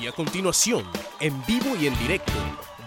[0.00, 0.86] Y a continuación,
[1.20, 2.32] en vivo y en directo,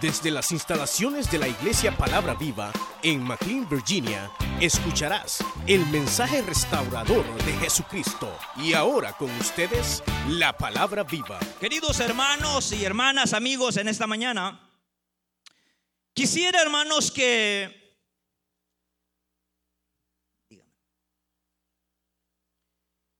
[0.00, 4.30] desde las instalaciones de la Iglesia Palabra Viva en McLean, Virginia,
[4.60, 8.32] escucharás el mensaje restaurador de Jesucristo.
[8.56, 11.40] Y ahora con ustedes, la Palabra Viva.
[11.58, 14.60] Queridos hermanos y hermanas, amigos, en esta mañana,
[16.14, 17.79] quisiera, hermanos, que...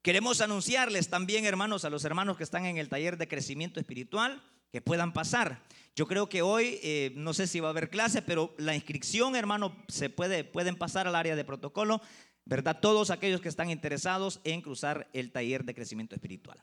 [0.03, 4.43] Queremos anunciarles también, hermanos, a los hermanos que están en el taller de crecimiento espiritual,
[4.73, 5.63] que puedan pasar.
[5.95, 9.37] Yo creo que hoy, eh, no sé si va a haber clase, pero la inscripción,
[9.37, 12.01] hermano, se puede, pueden pasar al área de protocolo,
[12.47, 12.79] ¿verdad?
[12.81, 16.63] Todos aquellos que están interesados en cruzar el taller de crecimiento espiritual.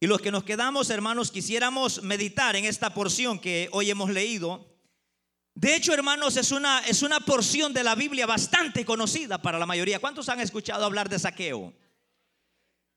[0.00, 4.66] Y los que nos quedamos, hermanos, quisiéramos meditar en esta porción que hoy hemos leído.
[5.54, 9.64] De hecho, hermanos, es una, es una porción de la Biblia bastante conocida para la
[9.64, 10.00] mayoría.
[10.00, 11.72] ¿Cuántos han escuchado hablar de saqueo?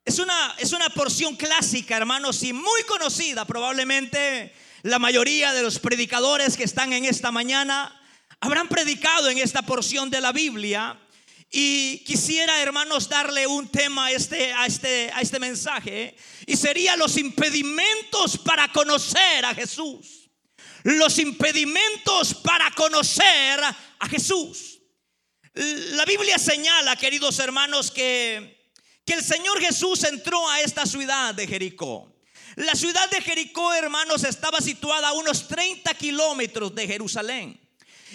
[0.05, 3.45] Es una, es una porción clásica, hermanos, y muy conocida.
[3.45, 4.53] Probablemente
[4.83, 7.95] la mayoría de los predicadores que están en esta mañana
[8.39, 10.99] habrán predicado en esta porción de la Biblia.
[11.51, 16.15] Y quisiera, hermanos, darle un tema a este, a este, a este mensaje.
[16.45, 20.29] Y sería los impedimentos para conocer a Jesús.
[20.83, 24.79] Los impedimentos para conocer a Jesús.
[25.53, 28.58] La Biblia señala, queridos hermanos, que
[29.09, 32.13] que el Señor Jesús entró a esta ciudad de Jericó.
[32.57, 37.59] La ciudad de Jericó, hermanos, estaba situada a unos 30 kilómetros de Jerusalén.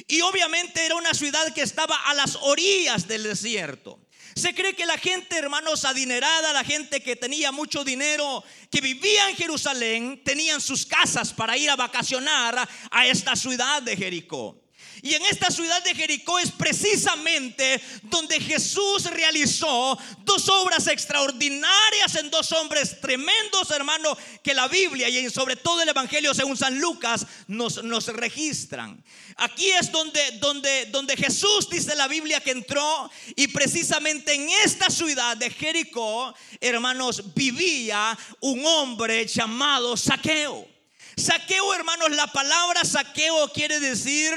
[0.07, 3.99] Y obviamente era una ciudad que estaba a las orillas del desierto.
[4.37, 9.31] Se cree que la gente, hermanos, adinerada, la gente que tenía mucho dinero, que vivía
[9.31, 14.64] en Jerusalén, tenían sus casas para ir a vacacionar a esta ciudad de Jericó.
[15.05, 22.31] Y en esta ciudad de Jericó es precisamente donde Jesús realizó dos obras extraordinarias en
[22.31, 27.27] dos hombres tremendos, hermano, que la Biblia y sobre todo el Evangelio según San Lucas
[27.49, 29.05] nos, nos registran.
[29.37, 34.89] Aquí es donde, donde, donde Jesús dice la Biblia que entró y precisamente en esta
[34.89, 40.74] ciudad de Jericó, hermanos, vivía un hombre llamado Saqueo.
[41.17, 44.33] Saqueo, hermanos, la palabra saqueo quiere decir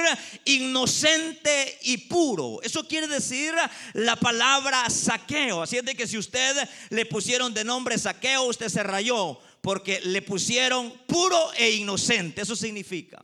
[0.45, 2.59] inocente y puro.
[2.61, 3.53] Eso quiere decir
[3.93, 5.63] la palabra saqueo.
[5.63, 6.55] Así es de que si usted
[6.89, 12.41] le pusieron de nombre saqueo, usted se rayó porque le pusieron puro e inocente.
[12.41, 13.23] Eso significa.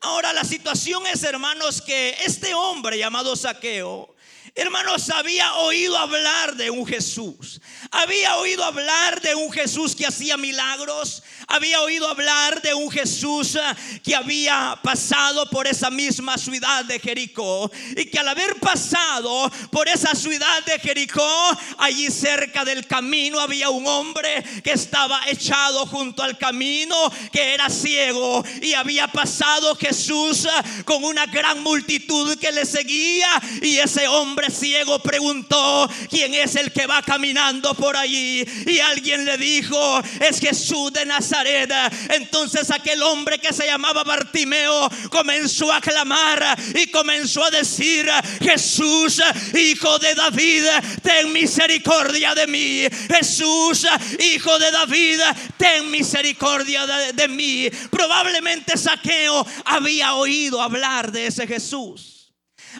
[0.00, 4.13] Ahora la situación es, hermanos, que este hombre llamado saqueo
[4.56, 7.60] Hermanos, había oído hablar de un Jesús.
[7.90, 11.24] Había oído hablar de un Jesús que hacía milagros.
[11.48, 17.00] Había oído hablar de un Jesús eh, que había pasado por esa misma ciudad de
[17.00, 17.68] Jericó.
[17.96, 23.70] Y que al haber pasado por esa ciudad de Jericó, allí cerca del camino había
[23.70, 26.96] un hombre que estaba echado junto al camino,
[27.32, 28.44] que era ciego.
[28.62, 33.28] Y había pasado Jesús eh, con una gran multitud que le seguía.
[33.60, 38.44] Y ese hombre ciego preguntó, ¿quién es el que va caminando por allí?
[38.66, 41.70] Y alguien le dijo, es Jesús de Nazaret.
[42.10, 48.10] Entonces aquel hombre que se llamaba Bartimeo comenzó a clamar y comenzó a decir,
[48.40, 49.20] Jesús,
[49.58, 50.64] hijo de David,
[51.02, 52.82] ten misericordia de mí.
[53.08, 53.86] Jesús,
[54.18, 55.20] hijo de David,
[55.56, 57.68] ten misericordia de, mí.
[57.90, 62.13] Probablemente Saqueo había oído hablar de ese Jesús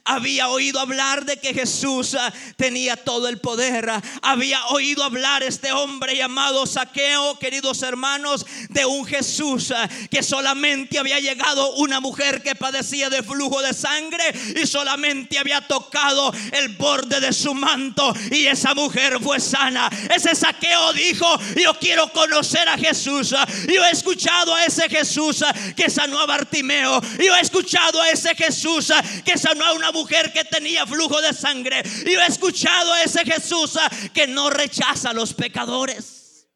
[0.04, 3.90] había oído hablar de que Jesús ah, tenía todo el poder.
[4.22, 10.98] Había oído hablar este hombre llamado Saqueo, queridos hermanos, de un Jesús ah, que solamente
[10.98, 14.24] había llegado una mujer que padecía de flujo de sangre
[14.56, 19.88] y solamente había tocado el borde de su manto y esa mujer fue sana.
[20.14, 21.26] Ese Saqueo dijo,
[21.56, 23.30] yo quiero conocer a Jesús.
[23.30, 25.44] Yo he escuchado a ese Jesús
[25.76, 27.00] que sanó a Bartimeo.
[27.18, 28.92] Yo he escuchado a ese Jesús
[29.24, 31.82] que sanó a una mujer que tenía flujo de sangre.
[32.04, 36.48] Yo he escuchado a ese Jesús ah, que no rechaza a los pecadores.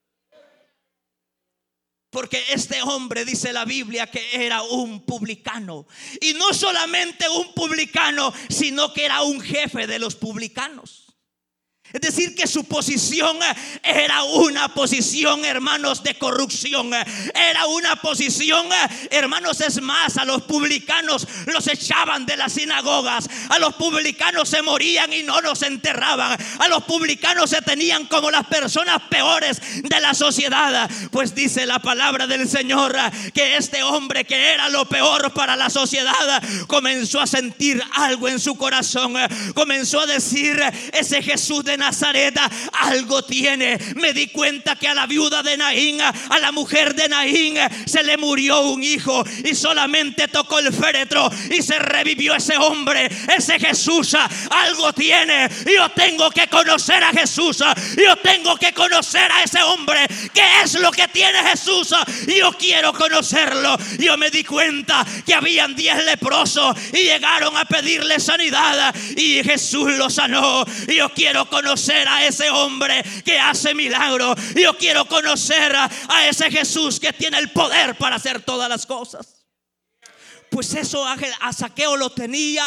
[2.10, 5.86] Porque este hombre dice la Biblia que era un publicano.
[6.20, 11.07] Y no solamente un publicano, sino que era un jefe de los publicanos.
[11.92, 13.38] Es decir, que su posición
[13.82, 16.92] era una posición, hermanos, de corrupción.
[16.92, 18.66] Era una posición,
[19.10, 23.26] hermanos, es más, a los publicanos los echaban de las sinagogas.
[23.48, 26.38] A los publicanos se morían y no los enterraban.
[26.58, 30.90] A los publicanos se tenían como las personas peores de la sociedad.
[31.10, 32.94] Pues dice la palabra del Señor
[33.32, 38.38] que este hombre que era lo peor para la sociedad comenzó a sentir algo en
[38.38, 39.14] su corazón.
[39.54, 40.62] Comenzó a decir,
[40.92, 42.38] ese Jesús de Nazaret
[42.72, 43.78] algo tiene.
[43.96, 48.02] Me di cuenta que a la viuda de Naín, a la mujer de Naín, se
[48.02, 53.58] le murió un hijo y solamente tocó el féretro y se revivió ese hombre, ese
[53.58, 54.14] Jesús.
[54.50, 55.48] Algo tiene.
[55.64, 57.58] Yo tengo que conocer a Jesús.
[57.58, 60.06] Yo tengo que conocer a ese hombre.
[60.34, 61.94] ¿Qué es lo que tiene Jesús?
[62.26, 63.76] Yo quiero conocerlo.
[63.98, 69.92] Yo me di cuenta que habían diez leprosos y llegaron a pedirle sanidad y Jesús
[69.96, 70.64] lo sanó.
[70.86, 71.67] Yo quiero conocer
[72.08, 74.36] a ese hombre que hace milagros.
[74.54, 75.88] Yo quiero conocer a,
[76.28, 79.34] ese Jesús que tiene el poder para hacer todas las cosas.
[80.50, 82.64] Pues eso a Saqueo lo tenía,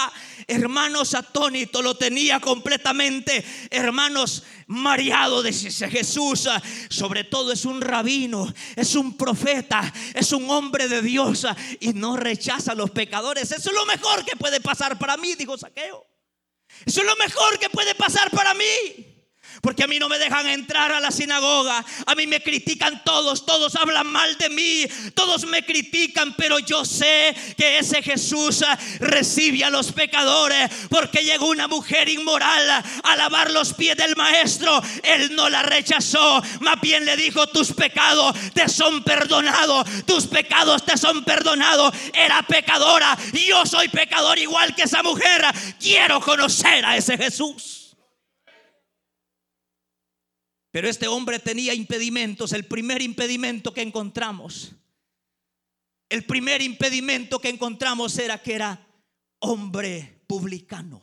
[0.48, 6.48] hermanos, atónito, lo tenía completamente, hermanos, mareado, de Jesús.
[6.90, 11.48] Sobre todo es un rabino, es un profeta, es un hombre de Dios
[11.80, 13.52] y no rechaza a los pecadores.
[13.52, 16.11] Eso es lo mejor que puede pasar para mí, dijo Saqueo.
[16.86, 19.11] Eso es lo mejor que puede pasar para mí.
[19.62, 21.84] Porque a mí no me dejan entrar a la sinagoga.
[22.06, 23.46] A mí me critican todos.
[23.46, 24.86] Todos hablan mal de mí.
[25.14, 26.36] Todos me critican.
[26.36, 30.70] Pero yo sé que ese Jesús ah, recibe a los pecadores.
[30.90, 34.82] Porque llegó una mujer inmoral a lavar los pies del maestro.
[35.04, 36.42] Él no la rechazó.
[36.62, 40.06] Más bien le dijo, tus pecados te son perdonados.
[40.06, 41.94] Tus pecados te son perdonados.
[42.14, 43.18] Era pecadora.
[43.34, 45.44] Yo soy pecador igual que esa mujer.
[45.80, 47.81] Quiero conocer a ese Jesús.
[50.72, 52.54] Pero este hombre tenía impedimentos.
[52.54, 54.72] El primer impedimento que encontramos,
[56.10, 58.88] el primer impedimento que encontramos era que era
[59.40, 61.02] hombre publicano.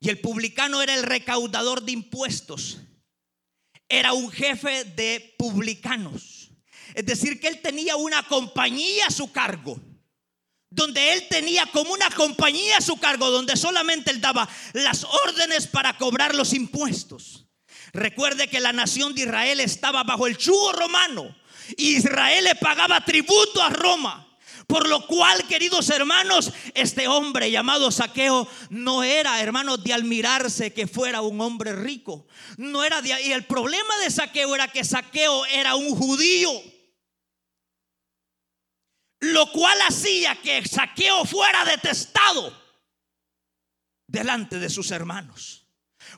[0.00, 2.78] Y el publicano era el recaudador de impuestos.
[3.88, 6.50] Era un jefe de publicanos.
[6.94, 9.80] Es decir, que él tenía una compañía a su cargo.
[10.70, 15.66] Donde él tenía como una compañía a su cargo, donde solamente él daba las órdenes
[15.66, 17.47] para cobrar los impuestos.
[17.92, 21.34] Recuerde que la nación de Israel estaba bajo el yugo romano.
[21.76, 24.24] Israel le pagaba tributo a Roma.
[24.66, 30.86] Por lo cual, queridos hermanos, este hombre llamado Saqueo no era, hermanos, de admirarse que
[30.86, 32.26] fuera un hombre rico.
[32.58, 36.50] No era de y el problema de Saqueo era que Saqueo era un judío.
[39.20, 42.52] Lo cual hacía que Saqueo fuera detestado
[44.06, 45.57] delante de sus hermanos.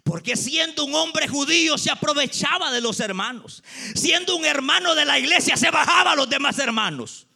[0.03, 3.63] Porque siendo un hombre judío se aprovechaba de los hermanos.
[3.95, 7.27] Siendo un hermano de la iglesia se bajaba a los demás hermanos.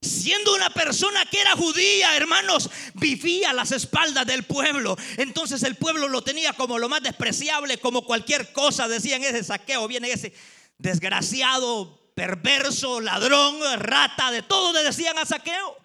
[0.00, 4.96] Siendo una persona que era judía, hermanos, vivía a las espaldas del pueblo.
[5.16, 8.86] Entonces el pueblo lo tenía como lo más despreciable, como cualquier cosa.
[8.86, 10.34] Decían ese saqueo, viene ese
[10.76, 15.76] desgraciado, perverso, ladrón, rata, de todo le decían a saqueo.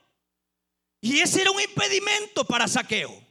[1.01, 3.28] Y ese era un impedimento para saqueo.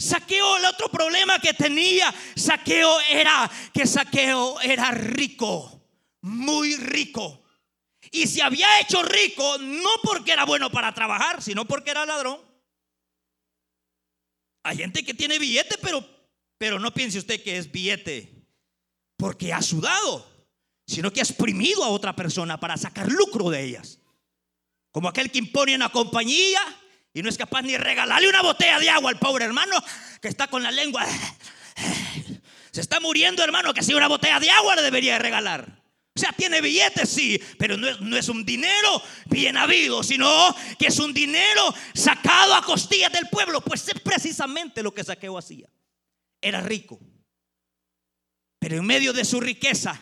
[0.00, 5.86] Saqueo, el otro problema que tenía Saqueo era que Saqueo era rico,
[6.22, 7.42] muy rico.
[8.10, 12.40] Y se había hecho rico no porque era bueno para trabajar, sino porque era ladrón.
[14.62, 16.02] Hay gente que tiene billete, pero,
[16.56, 18.32] pero no piense usted que es billete
[19.18, 20.26] porque ha sudado,
[20.86, 24.00] sino que ha exprimido a otra persona para sacar lucro de ellas.
[24.92, 26.60] Como aquel que impone una compañía
[27.12, 29.76] y no es capaz ni regalarle una botella de agua al pobre hermano
[30.20, 31.06] que está con la lengua.
[32.70, 35.80] Se está muriendo, hermano, que si una botella de agua le debería regalar.
[36.14, 40.54] O sea, tiene billetes, sí, pero no es, no es, un dinero bien habido, sino
[40.78, 43.60] que es un dinero sacado a costillas del pueblo.
[43.60, 45.68] Pues es precisamente lo que Saqueo hacía.
[46.40, 46.98] Era rico.
[48.58, 50.00] Pero en medio de su riqueza,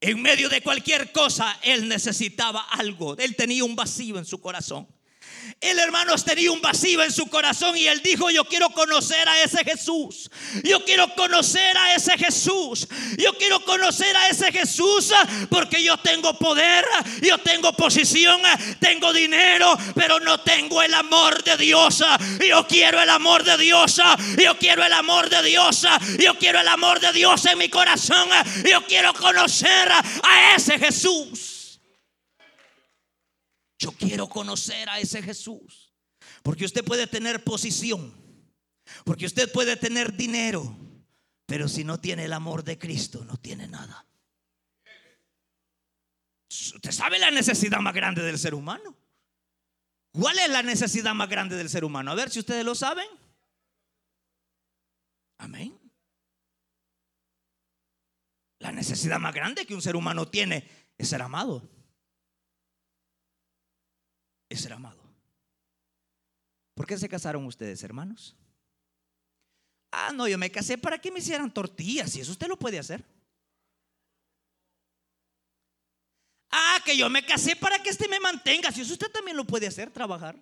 [0.00, 3.16] en medio de cualquier cosa, él necesitaba algo.
[3.18, 4.88] Él tenía un vacío en su corazón.
[5.60, 9.42] El hermano tenía un vacío en su corazón y él dijo, yo quiero conocer a
[9.42, 10.30] ese Jesús.
[10.64, 12.88] Yo quiero conocer a ese Jesús.
[13.18, 15.12] Yo quiero conocer a ese Jesús
[15.50, 16.86] porque yo tengo poder,
[17.20, 18.40] yo tengo posición,
[18.80, 22.02] tengo dinero, pero no tengo el amor de Dios.
[22.48, 24.00] Yo quiero el amor de Dios.
[24.42, 25.86] Yo quiero el amor de Dios.
[26.18, 28.30] Yo quiero el amor de Dios en mi corazón.
[28.66, 31.59] Yo quiero conocer a ese Jesús.
[33.80, 35.94] Yo quiero conocer a ese Jesús.
[36.42, 38.14] Porque usted puede tener posición.
[39.04, 40.76] Porque usted puede tener dinero.
[41.46, 44.06] Pero si no tiene el amor de Cristo, no tiene nada.
[46.50, 48.94] ¿Usted sabe la necesidad más grande del ser humano?
[50.12, 52.10] ¿Cuál es la necesidad más grande del ser humano?
[52.10, 53.08] A ver si ustedes lo saben.
[55.38, 55.80] Amén.
[58.58, 60.68] La necesidad más grande que un ser humano tiene
[60.98, 61.79] es ser amado
[64.50, 65.00] es ser amado.
[66.74, 68.36] ¿Por qué se casaron ustedes, hermanos?
[69.92, 72.78] Ah, no, yo me casé para que me hicieran tortillas, y eso usted lo puede
[72.78, 73.02] hacer.
[76.50, 79.44] Ah, que yo me casé para que este me mantenga, si eso usted también lo
[79.44, 80.36] puede hacer, trabajar.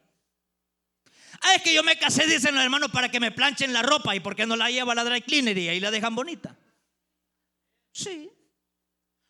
[1.40, 4.16] Ah, es que yo me casé, dicen los hermanos, para que me planchen la ropa
[4.16, 6.56] y porque no la lleva a la dry cleaner y ahí la dejan bonita.
[7.92, 8.30] Sí.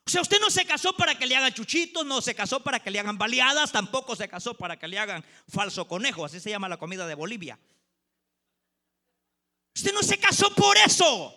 [0.09, 2.81] O sea, usted no se casó para que le hagan chuchitos, no se casó para
[2.81, 6.49] que le hagan baleadas, tampoco se casó para que le hagan falso conejo, así se
[6.49, 7.59] llama la comida de Bolivia.
[9.77, 11.35] Usted no se casó por eso.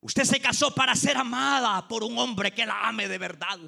[0.00, 3.58] Usted se casó para ser amada por un hombre que la ame de verdad.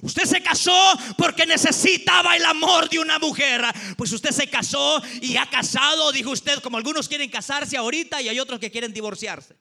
[0.00, 0.72] Usted se casó
[1.18, 3.62] porque necesitaba el amor de una mujer.
[3.98, 8.30] Pues usted se casó y ha casado, dijo usted, como algunos quieren casarse ahorita y
[8.30, 9.58] hay otros que quieren divorciarse.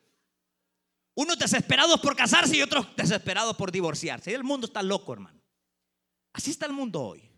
[1.20, 4.34] Unos desesperados por casarse y otros desesperados por divorciarse.
[4.34, 5.38] El mundo está loco, hermano.
[6.32, 7.29] Así está el mundo hoy.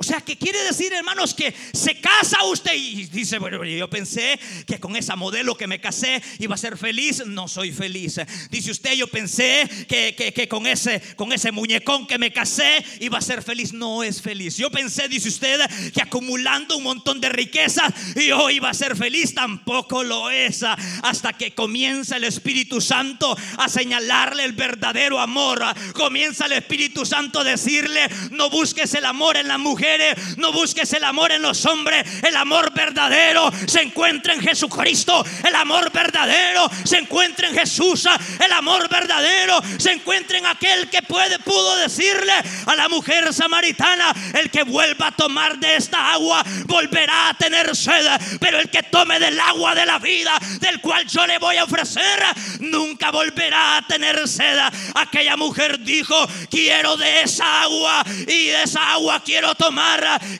[0.00, 4.38] O sea, que quiere decir, hermanos, que se casa usted y dice, bueno, yo pensé
[4.64, 7.26] que con esa modelo que me casé iba a ser feliz.
[7.26, 8.20] No soy feliz.
[8.48, 13.18] Dice usted, yo pensé que, que, con, ese, con ese muñecón que me casé iba
[13.18, 13.72] a ser feliz.
[13.72, 14.56] No es feliz.
[14.56, 19.34] Yo pensé, dice usted, que acumulando un montón de riquezas yo iba a ser feliz.
[19.34, 20.62] Tampoco lo es.
[21.02, 25.60] Hasta que comienza el Espíritu Santo a señalarle el verdadero amor.
[25.92, 29.87] Comienza el Espíritu Santo a decirle, no busques el amor en la mujer
[30.36, 32.22] no busques el amor en los hombres.
[32.22, 35.24] El amor verdadero se encuentra en Jesucristo.
[35.46, 38.06] El amor verdadero se encuentra en Jesús.
[38.44, 42.32] El amor verdadero se encuentra en aquel que puede, pudo decirle
[42.66, 47.74] a la mujer samaritana, el que vuelva a tomar de esta agua volverá a tener
[47.74, 48.06] sed.
[48.40, 51.64] Pero el que tome del agua de la vida, del cual yo le voy a
[51.64, 52.24] ofrecer,
[52.60, 54.58] nunca volverá a tener sed.
[54.94, 59.77] Aquella mujer dijo, quiero de esa agua y de esa agua quiero tomar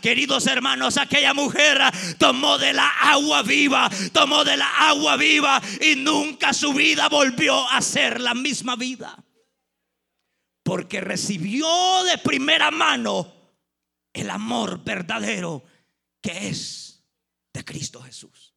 [0.01, 1.79] queridos hermanos, aquella mujer
[2.19, 7.69] tomó de la agua viva, tomó de la agua viva y nunca su vida volvió
[7.69, 9.17] a ser la misma vida.
[10.63, 13.33] Porque recibió de primera mano
[14.13, 15.65] el amor verdadero
[16.21, 17.03] que es
[17.53, 18.55] de Cristo Jesús.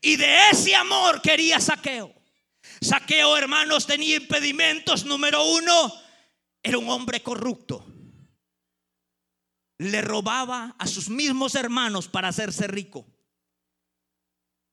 [0.00, 2.14] Y de ese amor quería saqueo.
[2.80, 5.04] Saqueo, hermanos, tenía impedimentos.
[5.04, 5.92] Número uno,
[6.62, 7.97] era un hombre corrupto
[9.78, 13.06] le robaba a sus mismos hermanos para hacerse rico.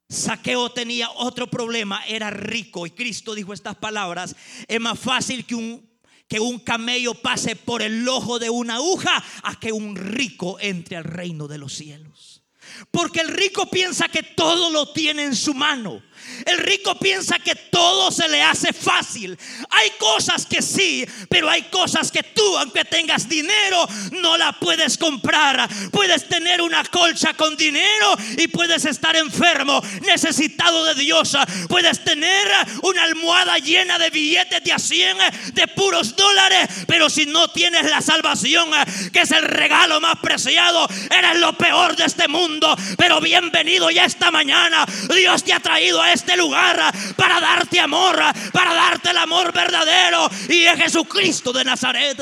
[0.10, 4.36] Saqueo tenía otro problema, era rico y Cristo dijo estas palabras,
[4.68, 5.90] es más fácil que un,
[6.28, 10.98] que un camello pase por el ojo de una aguja a que un rico entre
[10.98, 12.44] al reino de los cielos.
[12.92, 16.04] Porque el rico piensa que todo lo tiene en su mano.
[16.46, 19.38] El rico piensa que todo se le hace fácil.
[19.70, 24.98] Hay cosas que sí, pero hay cosas que tú, aunque tengas dinero, no la puedes
[24.98, 25.68] comprar.
[25.92, 31.36] Puedes tener una colcha con dinero y puedes estar enfermo, necesitado de Dios.
[31.68, 32.48] Puedes tener
[32.84, 35.18] una almohada llena de billetes de a 100,
[35.54, 38.70] de puros dólares, pero si no tienes la salvación,
[39.12, 42.76] que es el regalo más preciado, eres lo peor de este mundo.
[42.98, 44.86] Pero bienvenido ya esta mañana.
[45.16, 48.18] Dios te ha traído a este lugar para darte amor,
[48.52, 52.20] para darte el amor verdadero y es Jesucristo de Nazaret.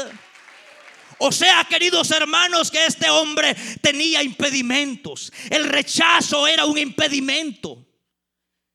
[1.19, 5.31] O sea, queridos hermanos, que este hombre tenía impedimentos.
[5.49, 7.87] El rechazo era un impedimento.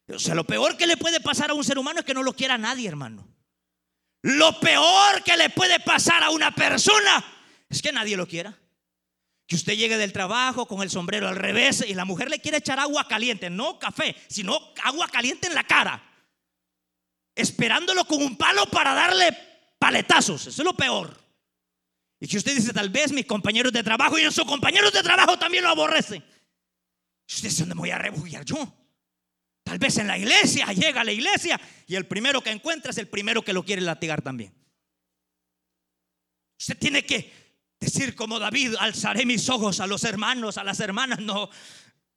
[0.08, 2.22] O sea, lo peor que le puede pasar a un ser humano es que no
[2.22, 3.28] lo quiera nadie, hermano.
[4.22, 7.24] Lo peor que le puede pasar a una persona
[7.68, 8.58] es que nadie lo quiera.
[9.48, 12.58] Que usted llegue del trabajo con el sombrero al revés y la mujer le quiere
[12.58, 16.00] echar agua caliente, no café, sino agua caliente en la cara.
[17.34, 19.36] Esperándolo con un palo para darle
[19.78, 20.46] paletazos.
[20.46, 21.18] Eso es lo peor.
[22.20, 25.38] Y que usted dice, tal vez mis compañeros de trabajo y sus compañeros de trabajo
[25.38, 26.22] también lo aborrecen.
[27.28, 28.70] usted dice, ¿dónde me voy a refugiar yo?
[29.62, 32.98] Tal vez en la iglesia, llega a la iglesia y el primero que encuentra es
[32.98, 34.52] el primero que lo quiere latigar también.
[36.58, 37.32] Usted tiene que
[37.80, 41.48] Decir como David, alzaré mis ojos a los hermanos, a las hermanas, no.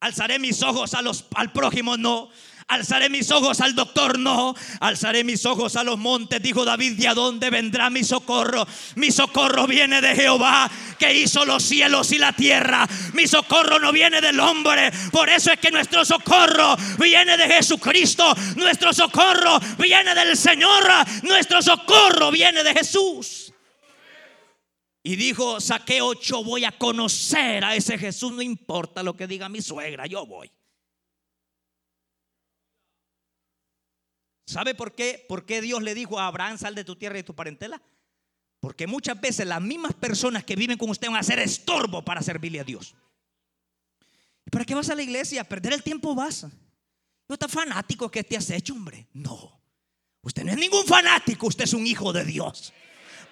[0.00, 2.28] Alzaré mis ojos a los, al prójimo, no.
[2.66, 4.56] Alzaré mis ojos al doctor, no.
[4.80, 8.66] Alzaré mis ojos a los montes, dijo David, ¿de a dónde vendrá mi socorro?
[8.96, 12.88] Mi socorro viene de Jehová, que hizo los cielos y la tierra.
[13.12, 14.90] Mi socorro no viene del hombre.
[15.12, 18.34] Por eso es que nuestro socorro viene de Jesucristo.
[18.56, 20.82] Nuestro socorro viene del Señor.
[21.22, 23.51] Nuestro socorro viene de Jesús.
[25.02, 29.48] Y dijo Saqueo, yo voy a conocer a ese Jesús, no importa lo que diga
[29.48, 30.50] mi suegra, yo voy.
[34.46, 35.24] ¿Sabe por qué?
[35.28, 37.82] ¿Por qué Dios le dijo a Abraham, sal de tu tierra y de tu parentela?
[38.60, 42.22] Porque muchas veces las mismas personas que viven con usted van a ser estorbo para
[42.22, 42.94] servirle a Dios.
[44.50, 45.40] ¿Para qué vas a la iglesia?
[45.40, 46.44] A perder el tiempo vas.
[47.28, 49.08] ¿No está fanático que te has hecho, hombre?
[49.14, 49.60] No.
[50.20, 52.72] Usted no es ningún fanático, usted es un hijo de Dios.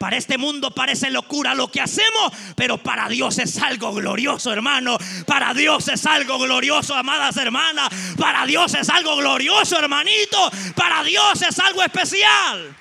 [0.01, 4.97] Para este mundo parece locura lo que hacemos, pero para Dios es algo glorioso, hermano.
[5.27, 7.91] Para Dios es algo glorioso, amadas hermanas.
[8.17, 10.51] Para Dios es algo glorioso, hermanito.
[10.75, 12.75] Para Dios es algo especial.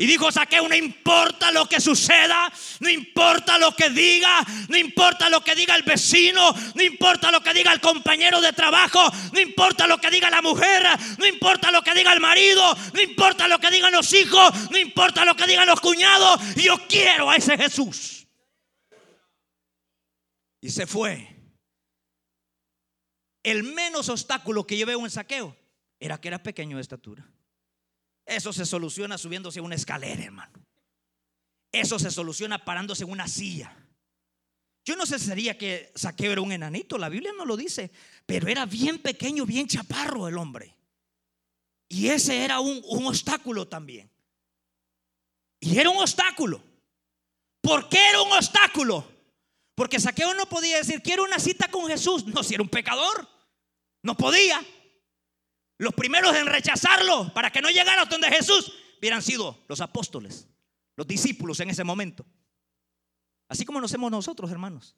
[0.00, 5.28] Y dijo Saqueo, no importa lo que suceda, no importa lo que diga, no importa
[5.28, 8.98] lo que diga el vecino, no importa lo que diga el compañero de trabajo,
[9.30, 10.84] no importa lo que diga la mujer,
[11.18, 14.78] no importa lo que diga el marido, no importa lo que digan los hijos, no
[14.78, 18.26] importa lo que digan los cuñados, yo quiero a ese Jesús.
[20.62, 21.28] Y se fue.
[23.42, 25.54] El menos obstáculo que yo veo en Saqueo
[25.98, 27.29] era que era pequeño de estatura.
[28.26, 30.64] Eso se soluciona subiéndose a una escalera, hermano.
[31.72, 33.76] Eso se soluciona parándose en una silla.
[34.84, 37.90] Yo no sé si sería que Saqueo era un enanito, la Biblia no lo dice,
[38.26, 40.76] pero era bien pequeño, bien chaparro el hombre.
[41.88, 44.10] Y ese era un, un obstáculo también.
[45.60, 46.62] Y era un obstáculo.
[47.60, 49.06] ¿Por qué era un obstáculo?
[49.74, 52.26] Porque Saqueo no podía decir, quiero una cita con Jesús.
[52.26, 53.28] No, si era un pecador.
[54.02, 54.64] No podía.
[55.80, 60.46] Los primeros en rechazarlo para que no llegara donde Jesús hubieran sido los apóstoles,
[60.94, 62.26] los discípulos en ese momento.
[63.48, 64.94] Así como nos hacemos nosotros, hermanos.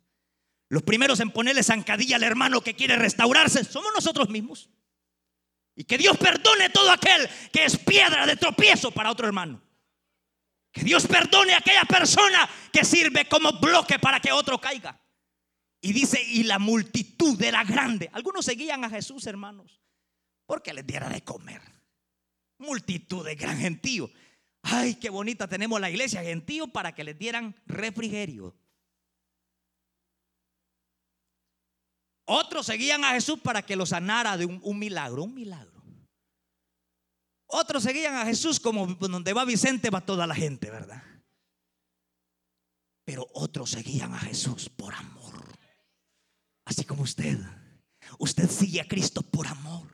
[0.68, 4.70] Los primeros en ponerle zancadilla al hermano que quiere restaurarse somos nosotros mismos.
[5.76, 9.62] Y que Dios perdone todo aquel que es piedra de tropiezo para otro hermano.
[10.72, 15.00] Que Dios perdone a aquella persona que sirve como bloque para que otro caiga.
[15.80, 18.10] Y dice, y la multitud era grande.
[18.12, 19.82] Algunos seguían a Jesús, hermanos
[20.52, 21.62] porque les diera de comer.
[22.58, 24.10] Multitud de gran gentío.
[24.60, 28.54] Ay, qué bonita tenemos la iglesia gentío para que les dieran refrigerio.
[32.26, 35.82] Otros seguían a Jesús para que lo sanara de un, un milagro, un milagro.
[37.46, 41.02] Otros seguían a Jesús como donde va Vicente va toda la gente, ¿verdad?
[43.06, 45.48] Pero otros seguían a Jesús por amor.
[46.66, 47.38] Así como usted.
[48.18, 49.91] Usted sigue a Cristo por amor.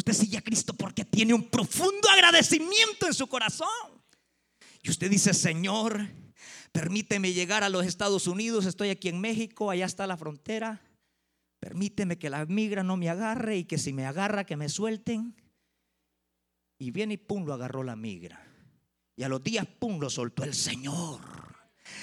[0.00, 3.68] Usted sigue a Cristo porque tiene un profundo agradecimiento en su corazón.
[4.82, 6.08] Y usted dice, Señor,
[6.72, 10.80] permíteme llegar a los Estados Unidos, estoy aquí en México, allá está la frontera.
[11.58, 15.36] Permíteme que la migra no me agarre y que si me agarra, que me suelten.
[16.78, 18.42] Y viene y pum, lo agarró la migra.
[19.16, 21.39] Y a los días, pum, lo soltó el Señor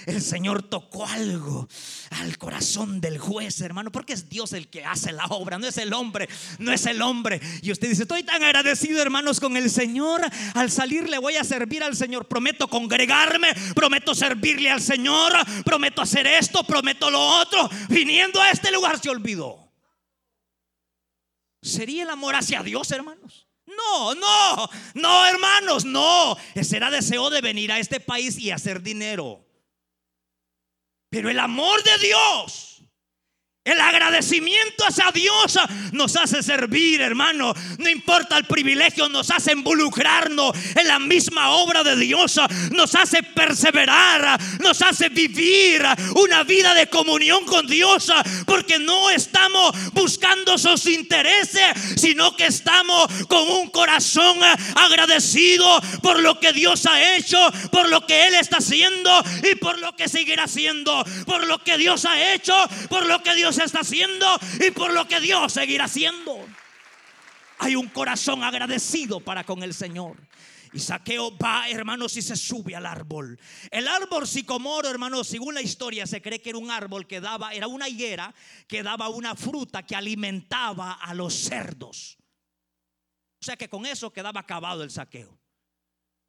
[0.06, 1.68] el Señor tocó algo
[2.12, 5.78] al corazón del juez, hermano, porque es Dios el que hace la obra, no es
[5.78, 7.42] el hombre, no es el hombre.
[7.62, 10.22] Y usted dice, estoy tan agradecido, hermanos, con el Señor.
[10.54, 12.28] Al salir le voy a servir al Señor.
[12.28, 15.34] Prometo congregarme, prometo servirle al Señor,
[15.66, 17.70] prometo hacer esto, prometo lo otro.
[17.90, 19.72] Viniendo a este lugar se olvidó.
[21.62, 23.48] ¿Sería el amor hacia Dios, hermanos?
[23.66, 26.38] No, no, no, hermanos, no.
[26.64, 29.47] Será deseo de venir a este país y hacer dinero.
[31.10, 32.77] Pero el amor de Dios
[33.68, 35.60] el agradecimiento hacia Dios
[35.92, 37.54] nos hace servir, hermano.
[37.78, 42.40] No importa el privilegio, nos hace involucrarnos en la misma obra de Dios.
[42.72, 45.84] Nos hace perseverar, nos hace vivir
[46.16, 48.10] una vida de comunión con Dios.
[48.46, 54.38] Porque no estamos buscando sus intereses, sino que estamos con un corazón
[54.76, 57.38] agradecido por lo que Dios ha hecho,
[57.70, 59.12] por lo que Él está haciendo
[59.52, 61.04] y por lo que seguirá haciendo.
[61.26, 62.56] Por lo que Dios ha hecho,
[62.90, 64.26] por lo que Dios está haciendo
[64.66, 66.46] y por lo que Dios seguirá haciendo.
[67.60, 70.18] Hay un corazón agradecido para con el Señor.
[70.74, 73.40] Y Saqueo va, hermanos, y se sube al árbol.
[73.72, 77.54] El árbol sicomoro, hermanos, según la historia, se cree que era un árbol que daba,
[77.54, 78.34] era una higuera
[78.68, 82.18] que daba una fruta que alimentaba a los cerdos.
[83.42, 85.40] O sea que con eso quedaba acabado el saqueo.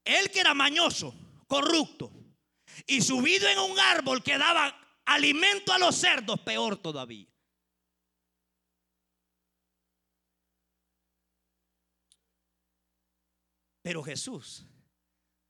[0.05, 1.15] Él que era mañoso,
[1.47, 2.13] corrupto,
[2.87, 4.75] y subido en un árbol que daba
[5.09, 7.27] alimento a los cerdos, peor todavía.
[13.83, 14.67] Pero Jesús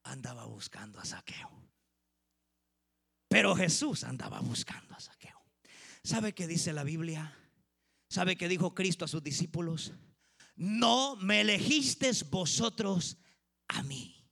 [0.04, 1.50] andaba buscando a Saqueo.
[3.28, 5.42] Pero Jesús andaba buscando a Saqueo.
[6.04, 7.36] ¿Sabe qué dice la Biblia?
[8.08, 9.92] ¿Sabe qué dijo Cristo a sus discípulos?
[10.54, 13.18] No me elegisteis vosotros
[13.66, 14.24] a mí,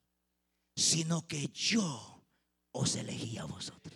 [0.76, 2.24] sino que yo
[2.70, 3.92] os elegí a vosotros.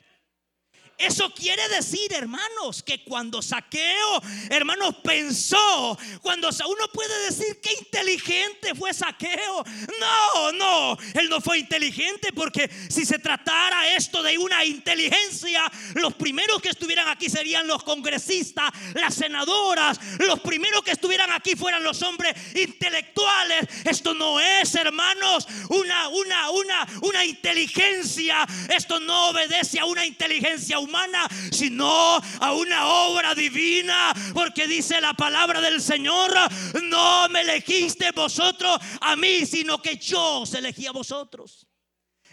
[1.00, 8.74] Eso quiere decir, hermanos, que cuando Saqueo, hermanos, pensó, cuando uno puede decir que inteligente
[8.74, 9.64] fue Saqueo.
[9.98, 15.62] No, no, él no fue inteligente porque si se tratara esto de una inteligencia,
[15.94, 21.56] los primeros que estuvieran aquí serían los congresistas, las senadoras, los primeros que estuvieran aquí
[21.56, 23.68] fueran los hombres intelectuales.
[23.86, 28.46] Esto no es, hermanos, una una una una inteligencia.
[28.68, 30.89] Esto no obedece a una inteligencia humana
[31.50, 34.12] sino a una obra divina.
[34.34, 36.32] Porque dice la palabra del Señor,
[36.82, 41.66] no me elegiste vosotros a mí, sino que yo os elegí a vosotros.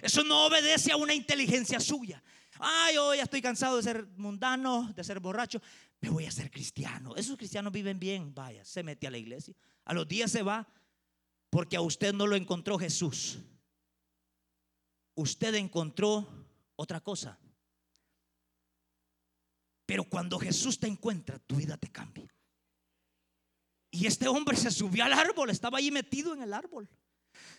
[0.01, 2.23] Eso no obedece a una inteligencia suya.
[2.59, 5.61] Ay, hoy estoy cansado de ser mundano, de ser borracho.
[5.99, 7.15] Me voy a ser cristiano.
[7.15, 8.33] Esos cristianos viven bien.
[8.33, 9.55] Vaya, se mete a la iglesia.
[9.85, 10.67] A los días se va
[11.49, 13.39] porque a usted no lo encontró Jesús.
[15.15, 16.27] Usted encontró
[16.75, 17.39] otra cosa.
[19.87, 22.27] Pero cuando Jesús te encuentra, tu vida te cambia.
[23.89, 26.89] Y este hombre se subió al árbol, estaba ahí metido en el árbol.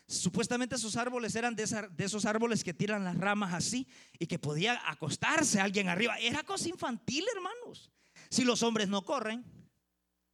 [0.07, 1.65] Supuestamente esos árboles eran de,
[1.99, 3.89] esos árboles que tiran las ramas así
[4.19, 6.19] y que podía acostarse alguien arriba.
[6.19, 7.91] Era cosa infantil, hermanos.
[8.29, 9.43] Si los hombres no corren,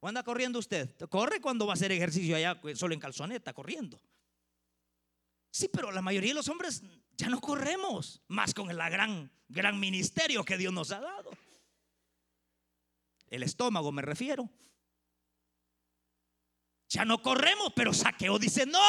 [0.01, 0.93] ¿o anda corriendo usted?
[1.07, 4.01] Corre cuando va a hacer ejercicio allá, pues, solo en calzoneta, corriendo.
[5.49, 6.83] Sí, pero la mayoría de los hombres
[7.17, 11.31] ya no corremos, más con el gran, gran ministerio que Dios nos ha dado.
[13.29, 14.49] El estómago me refiero.
[16.89, 18.79] Ya no corremos, pero Saqueo dice, no,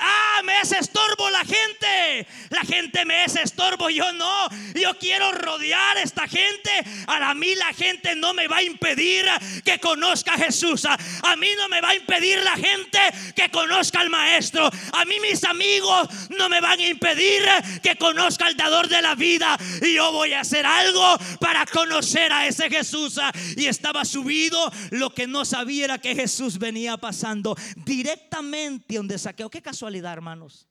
[0.00, 2.26] Ah, me es estorbo la gente.
[2.48, 4.48] La gente me es estorbo, yo no.
[4.74, 6.70] Yo quiero rodear a esta gente.
[7.06, 9.26] A mí la gente no me va a impedir
[9.62, 10.86] que conozca a Jesús.
[10.86, 12.98] A mí no me va a impedir la gente
[13.36, 14.70] que conozca al Maestro.
[14.92, 17.42] A mí mis amigos no me van a impedir
[17.82, 19.58] que conozca al dador de la vida.
[19.82, 23.20] Y yo voy a hacer algo para conocer a ese Jesús.
[23.56, 24.72] Y estaba subido.
[24.90, 29.50] Lo que no sabía era que Jesús venía pasando directamente donde saqueo.
[29.50, 30.68] Qué casualidad hermanos.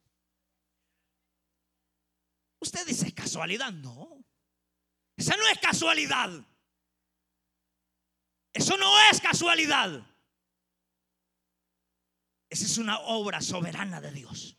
[2.60, 4.24] Usted dice casualidad, no.
[5.16, 6.30] Esa no es casualidad.
[8.54, 10.06] Eso no es casualidad.
[12.50, 14.58] Esa es una obra soberana de Dios.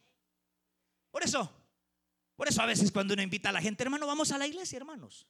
[1.11, 1.53] Por eso,
[2.37, 4.77] por eso a veces cuando uno invita a la gente, hermano, vamos a la iglesia,
[4.77, 5.27] hermanos.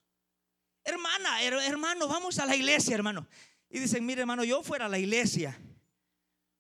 [0.85, 3.27] Hermana, hermano, vamos a la iglesia, hermano.
[3.69, 5.59] Y dicen, mire, hermano, yo fuera a la iglesia,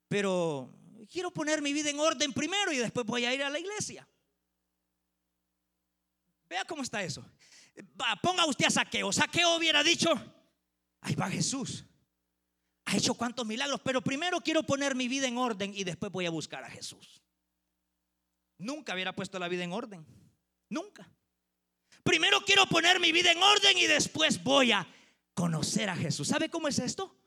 [0.08, 0.72] pero
[1.10, 4.08] quiero poner mi vida en orden primero y después voy a ir a la iglesia.
[6.48, 7.24] Vea cómo está eso.
[8.22, 9.12] ponga usted a saqueo.
[9.12, 10.10] Saqueo hubiera dicho,
[11.00, 11.84] ahí va Jesús.
[12.86, 16.26] Ha hecho cuantos milagros, pero primero quiero poner mi vida en orden y después voy
[16.26, 17.22] a buscar a Jesús.
[18.58, 20.06] Nunca hubiera puesto la vida en orden.
[20.68, 21.08] Nunca.
[22.02, 24.86] Primero quiero poner mi vida en orden y después voy a
[25.34, 26.28] conocer a Jesús.
[26.28, 27.19] ¿Sabe cómo es esto?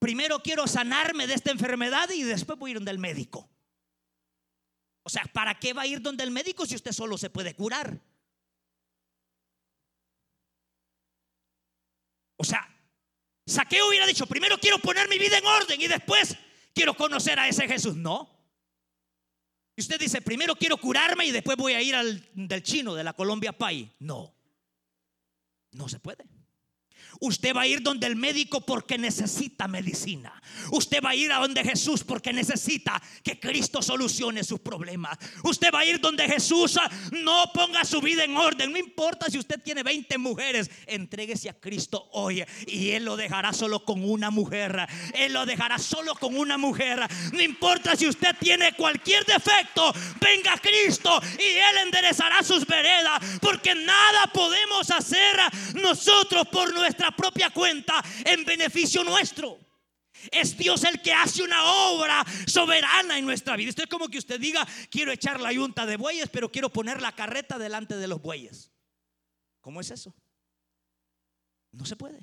[0.00, 3.48] Primero quiero sanarme de esta enfermedad y después voy a ir donde el médico.
[5.04, 7.54] O sea, ¿para qué va a ir donde el médico si usted solo se puede
[7.54, 8.00] curar?
[12.36, 12.66] O sea,
[13.46, 16.36] Saqueo hubiera dicho, primero quiero poner mi vida en orden y después
[16.74, 17.96] quiero conocer a ese Jesús.
[17.96, 18.30] No.
[19.76, 23.04] Y usted dice, primero quiero curarme y después voy a ir al del chino, de
[23.04, 23.94] la Colombia Pay.
[23.98, 24.34] No.
[25.72, 26.24] No se puede.
[27.20, 30.32] Usted va a ir donde el médico porque necesita medicina.
[30.70, 35.18] Usted va a ir a donde Jesús porque necesita que Cristo solucione sus problemas.
[35.44, 38.72] Usted va a ir donde Jesús ah, no ponga su vida en orden.
[38.72, 43.52] No importa si usted tiene 20 mujeres, entréguese a Cristo hoy y Él lo dejará
[43.52, 44.86] solo con una mujer.
[45.14, 47.00] Él lo dejará solo con una mujer.
[47.32, 53.20] No importa si usted tiene cualquier defecto, venga a Cristo y Él enderezará sus veredas.
[53.40, 55.36] Porque nada podemos hacer
[55.74, 59.58] nosotros por nuestra propia cuenta en beneficio nuestro.
[60.30, 63.70] Es Dios el que hace una obra soberana en nuestra vida.
[63.70, 67.00] Esto es como que usted diga, quiero echar la yunta de bueyes, pero quiero poner
[67.00, 68.72] la carreta delante de los bueyes.
[69.60, 70.14] ¿Cómo es eso?
[71.72, 72.20] No se puede.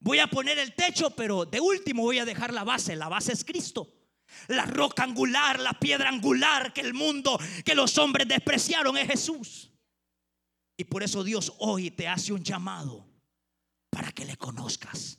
[0.00, 2.96] Voy a poner el techo, pero de último voy a dejar la base.
[2.96, 3.92] La base es Cristo.
[4.48, 9.70] La roca angular, la piedra angular que el mundo, que los hombres despreciaron es Jesús.
[10.76, 13.11] Y por eso Dios hoy te hace un llamado
[13.92, 15.18] para que le conozcas.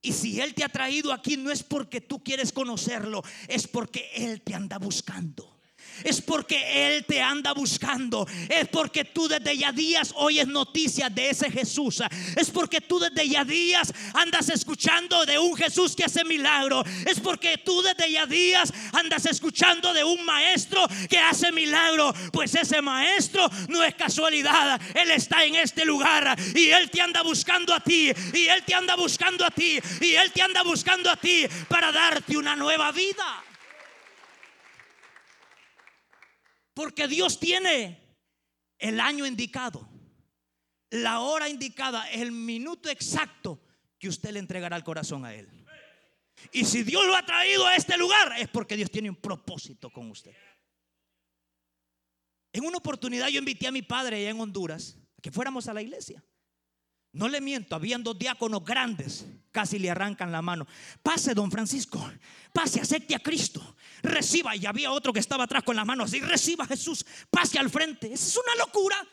[0.00, 4.08] Y si Él te ha traído aquí no es porque tú quieres conocerlo, es porque
[4.14, 5.49] Él te anda buscando.
[6.04, 8.26] Es porque Él te anda buscando.
[8.48, 12.02] Es porque tú desde ya días oyes noticias de ese Jesús.
[12.36, 16.82] Es porque tú desde ya días andas escuchando de un Jesús que hace milagro.
[17.06, 22.12] Es porque tú desde ya días andas escuchando de un maestro que hace milagro.
[22.32, 24.80] Pues ese maestro no es casualidad.
[24.94, 28.10] Él está en este lugar y Él te anda buscando a ti.
[28.32, 29.78] Y Él te anda buscando a ti.
[30.00, 33.49] Y Él te anda buscando a ti para darte una nueva vida.
[36.80, 38.00] Porque Dios tiene
[38.78, 39.86] el año indicado,
[40.88, 43.60] la hora indicada, el minuto exacto
[43.98, 45.46] que usted le entregará el corazón a Él.
[46.52, 49.90] Y si Dios lo ha traído a este lugar, es porque Dios tiene un propósito
[49.90, 50.34] con usted.
[52.50, 55.74] En una oportunidad yo invité a mi padre allá en Honduras a que fuéramos a
[55.74, 56.24] la iglesia.
[57.12, 60.66] No le miento, habían dos diáconos grandes, casi le arrancan la mano.
[61.02, 62.10] Pase, don Francisco,
[62.54, 64.54] pase, acepte a Cristo, reciba.
[64.56, 68.12] Y había otro que estaba atrás con las manos así, reciba Jesús, pase al frente.
[68.12, 69.06] Esa es una locura.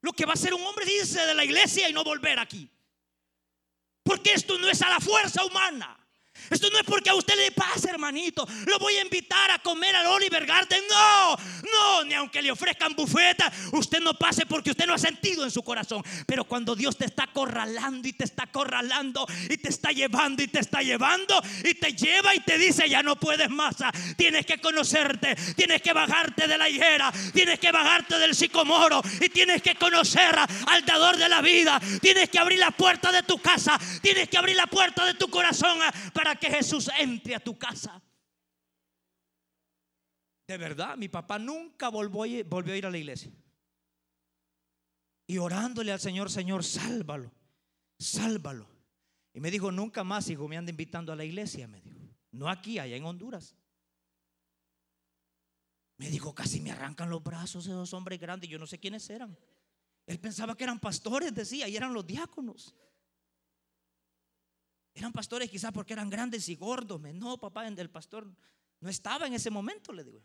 [0.00, 2.70] Lo que va a ser un hombre irse de la iglesia y no volver aquí.
[4.02, 5.97] Porque esto no es a la fuerza humana.
[6.50, 8.46] Esto no es porque a usted le pase, hermanito.
[8.66, 10.82] Lo voy a invitar a comer al Oliver Garden.
[10.88, 15.44] No, no, ni aunque le ofrezcan bufeta, usted no pase porque usted no ha sentido
[15.44, 16.02] en su corazón.
[16.26, 20.48] Pero cuando Dios te está corralando y te está corralando y te está llevando y
[20.48, 23.76] te está llevando y te lleva y te dice, ya no puedes más.
[24.16, 29.28] Tienes que conocerte, tienes que bajarte de la higuera, tienes que bajarte del sicomoro y
[29.28, 31.80] tienes que conocer al dador de la vida.
[32.00, 35.28] Tienes que abrir la puerta de tu casa, tienes que abrir la puerta de tu
[35.28, 35.78] corazón
[36.12, 38.02] para que Jesús entre a tu casa.
[40.46, 43.30] De verdad, mi papá nunca volvió, volvió a ir a la iglesia.
[45.26, 47.30] Y orándole al Señor, Señor, sálvalo,
[47.98, 48.66] sálvalo.
[49.34, 51.98] Y me dijo, nunca más, hijo, me anda invitando a la iglesia, me dijo.
[52.32, 53.54] No aquí, allá en Honduras.
[55.98, 58.48] Me dijo, casi me arrancan los brazos esos hombres grandes.
[58.48, 59.36] Yo no sé quiénes eran.
[60.06, 62.74] Él pensaba que eran pastores, decía, y eran los diáconos.
[64.98, 67.00] Eran pastores quizás porque eran grandes y gordos.
[67.00, 68.26] No, papá, el pastor
[68.80, 70.20] no estaba en ese momento, le digo.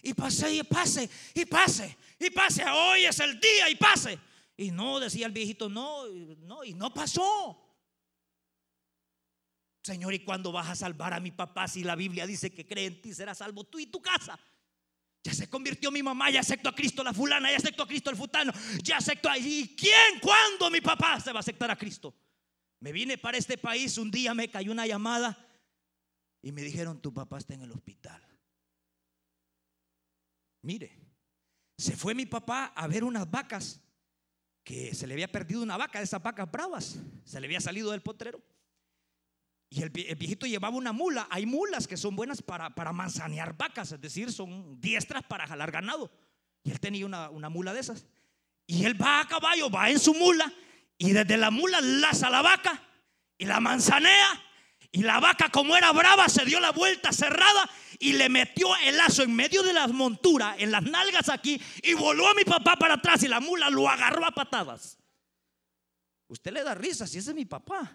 [0.00, 2.64] Y pasé y pase, y pase, y pase.
[2.64, 4.16] Hoy es el día y pase.
[4.56, 6.06] Y no, decía el viejito, no,
[6.38, 7.60] no, y no pasó.
[9.82, 12.86] Señor, ¿y cuándo vas a salvar a mi papá si la Biblia dice que cree
[12.86, 14.38] en ti será salvo tú y tu casa?
[15.24, 18.10] Ya se convirtió mi mamá, ya aceptó a Cristo la fulana, ya aceptó a Cristo
[18.10, 18.52] el futano,
[18.84, 19.36] ya aceptó a...
[19.36, 22.14] ¿Y quién, cuándo mi papá se va a aceptar a Cristo?
[22.80, 25.36] Me vine para este país, un día me cayó una llamada
[26.42, 28.22] y me dijeron, tu papá está en el hospital.
[30.62, 30.98] Mire,
[31.78, 33.80] se fue mi papá a ver unas vacas
[34.62, 37.92] que se le había perdido una vaca de esas vacas bravas, se le había salido
[37.92, 38.42] del potrero.
[39.68, 41.26] Y el, viejito llevaba una mula.
[41.30, 45.70] Hay mulas que son buenas para, para manzanear vacas, es decir, son diestras para jalar
[45.70, 46.10] ganado.
[46.62, 48.06] Y él tenía una, una mula de esas.
[48.66, 50.52] Y él va a caballo, va en su mula
[50.98, 52.82] y desde la mula laza la vaca
[53.38, 54.42] y la manzanea.
[54.92, 58.96] Y la vaca, como era brava, se dio la vuelta cerrada y le metió el
[58.96, 62.76] lazo en medio de las monturas, en las nalgas aquí, y voló a mi papá
[62.76, 64.96] para atrás y la mula lo agarró a patadas.
[66.28, 67.92] Usted le da risa si ese es mi papá.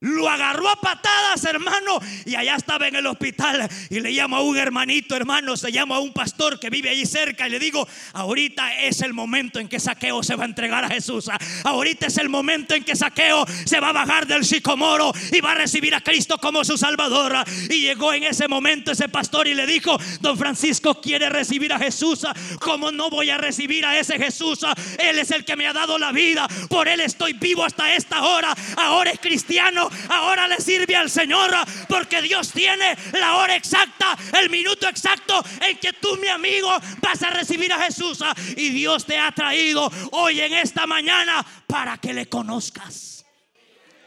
[0.00, 3.68] Lo agarró a patadas, hermano, y allá estaba en el hospital.
[3.90, 7.04] Y le llamo a un hermanito, hermano, se llama a un pastor que vive allí
[7.04, 7.48] cerca.
[7.48, 10.88] Y le digo: Ahorita es el momento en que Saqueo se va a entregar a
[10.88, 11.28] Jesús.
[11.64, 15.50] Ahorita es el momento en que Saqueo se va a bajar del sicomoro y va
[15.50, 17.34] a recibir a Cristo como su Salvador.
[17.68, 21.78] Y llegó en ese momento ese pastor y le dijo: Don Francisco quiere recibir a
[21.80, 22.24] Jesús.
[22.60, 24.60] ¿Cómo no voy a recibir a ese Jesús?
[24.96, 26.46] Él es el que me ha dado la vida.
[26.68, 28.54] Por él estoy vivo hasta esta hora.
[28.76, 31.54] Ahora es cristiano ahora le sirve al Señor
[31.88, 36.70] porque Dios tiene la hora exacta, el minuto exacto en que tú, mi amigo,
[37.00, 38.20] vas a recibir a Jesús.
[38.56, 43.24] Y Dios te ha traído hoy en esta mañana para que le conozcas.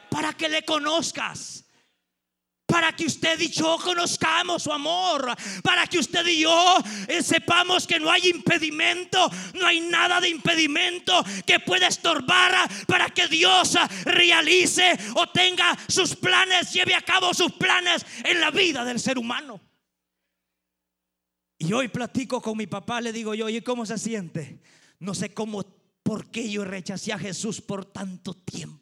[0.09, 1.60] Para que le conozcas
[2.71, 6.77] para que usted y yo conozcamos su amor, para que usted y yo
[7.09, 13.09] eh, sepamos que no hay impedimento, no hay nada de impedimento que pueda estorbar para
[13.09, 18.85] que Dios realice o tenga sus planes, lleve a cabo sus planes en la vida
[18.85, 19.59] del ser humano.
[21.57, 24.61] Y hoy platico con mi papá, le digo yo, ¿y cómo se siente?
[24.99, 25.65] No sé cómo,
[26.03, 28.80] por qué yo rechacé a Jesús por tanto tiempo.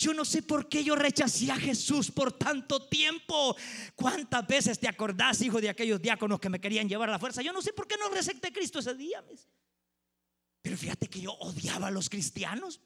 [0.00, 3.54] Yo no sé por qué yo rechacé a Jesús por tanto tiempo.
[3.94, 7.42] ¿Cuántas veces te acordás, hijo de aquellos diáconos que me querían llevar a la fuerza?
[7.42, 9.22] Yo no sé por qué no recepté Cristo ese día.
[10.62, 12.80] Pero fíjate que yo odiaba a los cristianos.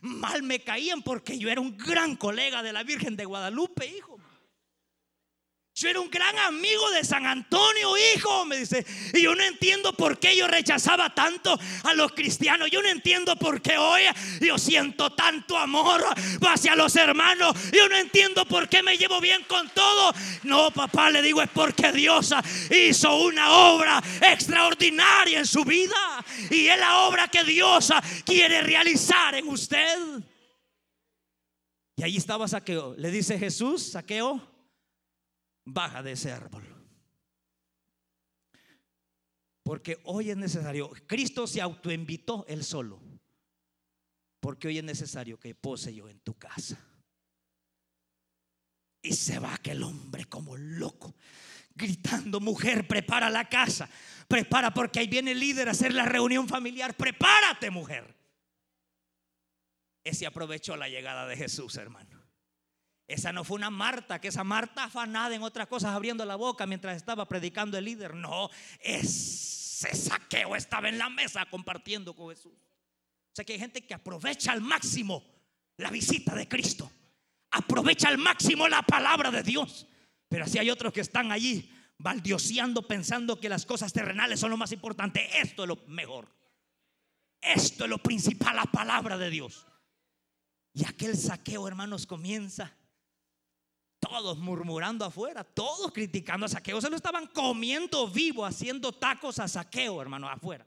[0.00, 4.20] Mal me caían porque yo era un gran colega de la Virgen de Guadalupe, hijo.
[5.76, 8.86] Yo era un gran amigo de San Antonio, hijo, me dice.
[9.12, 12.70] Y yo no entiendo por qué yo rechazaba tanto a los cristianos.
[12.70, 14.02] Yo no entiendo por qué hoy
[14.40, 16.04] yo siento tanto amor
[16.48, 17.56] hacia los hermanos.
[17.72, 20.14] Yo no entiendo por qué me llevo bien con todo.
[20.44, 22.32] No, papá, le digo, es porque Dios
[22.70, 26.24] hizo una obra extraordinaria en su vida.
[26.52, 27.92] Y es la obra que Dios
[28.24, 29.98] quiere realizar en usted.
[31.96, 32.94] Y ahí estaba Saqueo.
[32.96, 34.53] Le dice Jesús, Saqueo
[35.64, 36.64] baja de ese árbol.
[39.62, 43.00] Porque hoy es necesario, Cristo se autoinvitó él solo.
[44.40, 46.78] Porque hoy es necesario que pose yo en tu casa.
[49.00, 51.14] Y se va aquel hombre como loco,
[51.74, 53.88] gritando, mujer, prepara la casa.
[54.28, 56.94] Prepara porque ahí viene el líder a hacer la reunión familiar.
[56.94, 58.14] Prepárate, mujer.
[60.04, 62.13] Ese aprovechó la llegada de Jesús, hermano.
[63.06, 66.66] Esa no fue una Marta, que esa Marta afanada en otras cosas abriendo la boca
[66.66, 68.14] mientras estaba predicando el líder.
[68.14, 68.48] No,
[68.80, 72.54] ese saqueo estaba en la mesa compartiendo con Jesús.
[72.54, 75.22] O sea que hay gente que aprovecha al máximo
[75.76, 76.90] la visita de Cristo.
[77.50, 79.86] Aprovecha al máximo la palabra de Dios.
[80.28, 84.56] Pero así hay otros que están allí baldioseando pensando que las cosas terrenales son lo
[84.56, 85.40] más importante.
[85.40, 86.28] Esto es lo mejor.
[87.40, 89.66] Esto es lo principal, la palabra de Dios.
[90.72, 92.72] Y aquel saqueo, hermanos, comienza
[94.04, 96.80] todos murmurando afuera, todos criticando a Saqueo.
[96.80, 100.66] Se lo estaban comiendo vivo, haciendo tacos a Saqueo, hermano, afuera.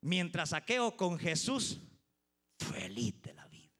[0.00, 1.78] Mientras Saqueo con Jesús,
[2.58, 3.70] feliz de la vida.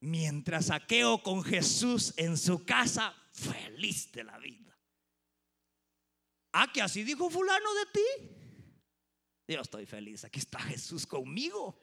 [0.00, 4.78] Mientras Saqueo con Jesús en su casa, feliz de la vida.
[6.52, 8.28] Ah, que así dijo fulano de ti.
[9.48, 11.76] Yo estoy feliz, aquí está Jesús conmigo.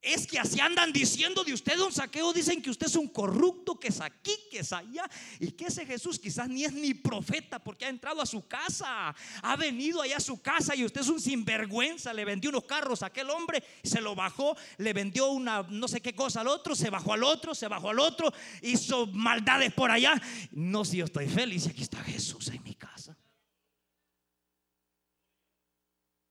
[0.00, 2.32] Es que así andan diciendo de usted, don Saqueo.
[2.32, 5.10] Dicen que usted es un corrupto, que es aquí, que es allá.
[5.40, 9.14] Y que ese Jesús quizás ni es ni profeta porque ha entrado a su casa.
[9.42, 12.12] Ha venido allá a su casa y usted es un sinvergüenza.
[12.12, 14.56] Le vendió unos carros a aquel hombre, se lo bajó.
[14.76, 17.90] Le vendió una no sé qué cosa al otro, se bajó al otro, se bajó
[17.90, 18.32] al otro.
[18.62, 20.14] Hizo maldades por allá.
[20.52, 23.18] No, si yo estoy feliz y aquí está Jesús en mi casa.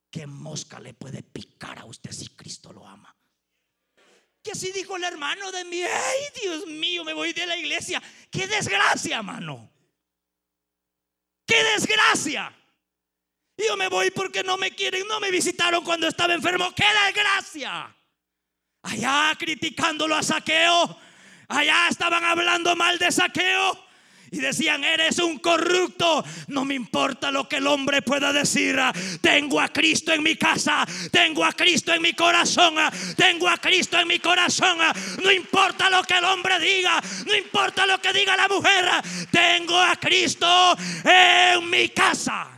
[0.09, 3.16] ¿Qué mosca le puede picar a usted si Cristo lo ama?
[4.47, 5.83] Que así dijo el hermano de mí.
[5.83, 8.01] Ay, Dios mío, me voy de la iglesia.
[8.31, 9.69] Qué desgracia, mano.
[11.45, 12.55] Qué desgracia.
[13.57, 16.73] Yo me voy porque no me quieren, no me visitaron cuando estaba enfermo.
[16.73, 17.93] Qué desgracia.
[18.83, 20.97] Allá criticándolo a saqueo.
[21.49, 23.86] Allá estaban hablando mal de saqueo
[24.31, 26.23] y decían, eres un corrupto.
[26.47, 28.79] No me importa lo que el hombre pueda decir.
[29.21, 30.85] Tengo a Cristo en mi casa.
[31.11, 32.75] Tengo a Cristo en mi corazón.
[33.15, 34.77] Tengo a Cristo en mi corazón.
[35.23, 37.01] No importa lo que el hombre diga.
[37.25, 38.85] No importa lo que diga la mujer.
[39.31, 42.56] Tengo a Cristo en mi casa.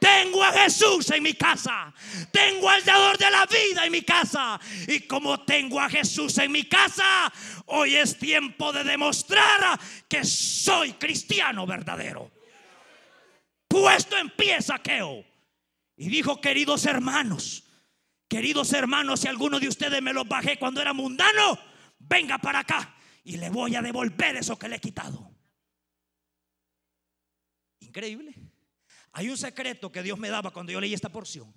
[0.00, 1.92] Tengo a Jesús en mi casa.
[2.32, 4.58] Tengo al dador de la vida en mi casa.
[4.88, 7.30] Y como tengo a Jesús en mi casa,
[7.66, 12.30] hoy es tiempo de demostrar que soy cristiano verdadero.
[13.68, 15.22] Puesto en pie saqueo.
[15.96, 17.64] Y dijo, queridos hermanos,
[18.26, 21.58] queridos hermanos, si alguno de ustedes me los bajé cuando era mundano,
[21.98, 25.30] venga para acá y le voy a devolver eso que le he quitado.
[27.80, 28.34] Increíble.
[29.12, 31.52] Hay un secreto que Dios me daba cuando yo leí esta porción.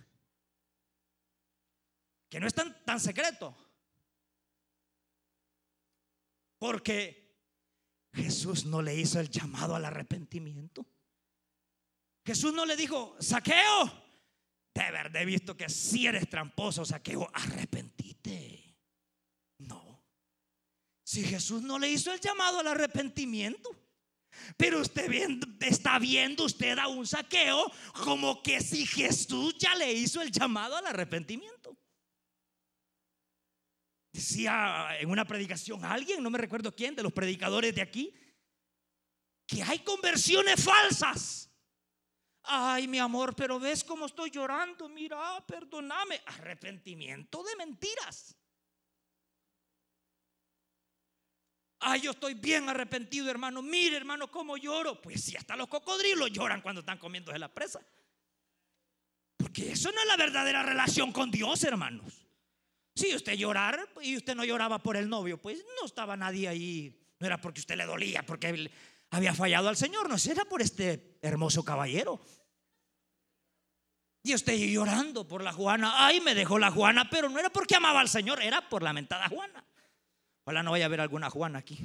[2.29, 3.55] Que no es tan, tan secreto.
[6.57, 7.23] Porque
[8.13, 10.85] Jesús no le hizo el llamado al arrepentimiento.
[12.25, 14.03] Jesús no le dijo, saqueo,
[14.73, 18.77] de haber he visto que si eres tramposo, saqueo, arrepentite.
[19.59, 20.03] No.
[21.03, 23.69] Si Jesús no le hizo el llamado al arrepentimiento,
[24.57, 25.11] pero usted
[25.61, 27.71] está viendo usted a un saqueo
[28.03, 31.77] como que si Jesús ya le hizo el llamado al arrepentimiento.
[34.11, 38.13] Decía en una predicación alguien, no me recuerdo quién, de los predicadores de aquí,
[39.47, 41.49] que hay conversiones falsas.
[42.43, 44.89] Ay, mi amor, pero ves cómo estoy llorando.
[44.89, 46.21] Mira, perdóname.
[46.25, 48.35] Arrepentimiento de mentiras.
[51.85, 53.61] Ay, yo estoy bien arrepentido, hermano.
[53.61, 55.01] Mire, hermano, cómo lloro.
[55.01, 57.81] Pues si hasta los cocodrilos lloran cuando están comiéndose la presa.
[59.37, 62.25] Porque eso no es la verdadera relación con Dios, hermanos.
[62.95, 66.99] Si usted llorar y usted no lloraba por el novio, pues no estaba nadie ahí.
[67.19, 68.71] No era porque usted le dolía, porque
[69.09, 70.09] había fallado al Señor.
[70.09, 72.21] No, era por este hermoso caballero.
[74.23, 76.05] Y usted llorando por la Juana.
[76.05, 78.93] Ay, me dejó la Juana, pero no era porque amaba al Señor, era por la
[78.93, 79.62] mentada Juana.
[80.45, 81.79] Ojalá no vaya a haber alguna Juana aquí.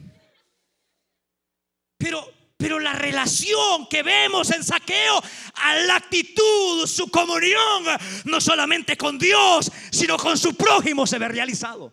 [1.96, 5.22] Pero, pero la relación que vemos en saqueo,
[5.54, 7.84] a la actitud, su comunión,
[8.24, 11.92] no solamente con Dios, sino con su prójimo se ve realizado.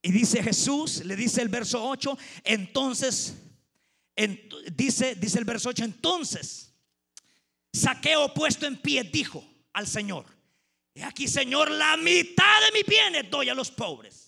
[0.00, 3.34] Y dice Jesús, le dice el verso 8, entonces,
[4.72, 6.74] dice, dice el verso 8, entonces,
[7.72, 10.26] saqueo puesto en pie, dijo al Señor,
[10.94, 14.21] y aquí Señor, la mitad de mi bienes doy a los pobres.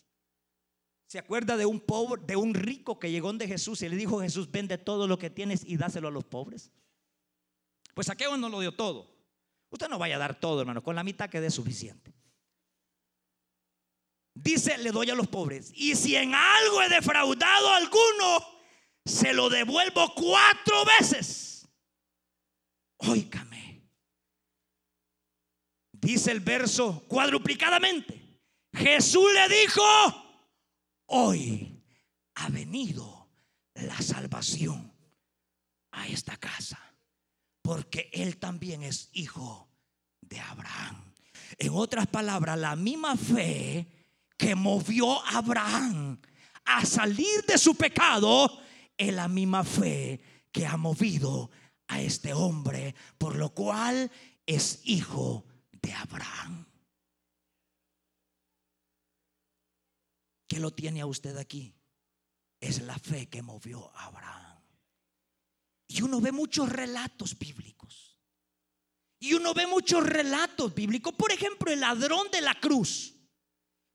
[1.06, 4.20] ¿Se acuerda de un pobre, de un rico que llegó de Jesús y le dijo
[4.20, 6.70] Jesús, vende todo lo que tienes y dáselo a los pobres?
[7.94, 9.14] Pues Saqueo no lo dio todo.
[9.70, 12.14] Usted no vaya a dar todo, hermano, con la mitad que dé suficiente.
[14.34, 15.72] Dice, le doy a los pobres.
[15.74, 18.46] Y si en algo he defraudado a alguno,
[19.04, 21.68] se lo devuelvo cuatro veces.
[22.98, 23.88] Óigame.
[25.92, 28.40] Dice el verso cuadruplicadamente.
[28.72, 29.82] Jesús le dijo,
[31.16, 31.80] hoy
[32.34, 33.28] ha venido
[33.74, 34.92] la salvación
[35.92, 36.78] a esta casa,
[37.62, 39.68] porque él también es hijo
[40.20, 41.14] de Abraham.
[41.56, 43.86] En otras palabras, la misma fe
[44.36, 46.18] que movió a Abraham
[46.64, 48.50] a salir de su pecado
[48.96, 51.50] es la misma fe que ha movido
[51.86, 54.10] a este hombre, por lo cual
[54.46, 55.44] es hijo
[55.80, 56.66] de Abraham.
[60.54, 61.74] ¿Qué lo tiene a usted aquí?
[62.60, 64.62] Es la fe que movió a Abraham.
[65.88, 68.20] Y uno ve muchos relatos bíblicos.
[69.18, 71.12] Y uno ve muchos relatos bíblicos.
[71.14, 73.16] Por ejemplo, el ladrón de la cruz.